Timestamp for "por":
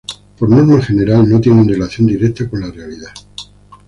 0.39-0.49